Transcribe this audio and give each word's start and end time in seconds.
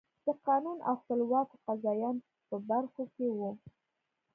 د 0.25 0.27
قانون 0.45 0.77
او 0.87 0.93
خپلواکو 1.01 1.55
قاضیانو 1.65 2.21
په 2.49 2.55
برخو 2.69 3.03
کې 3.15 3.27
وو. 3.37 3.51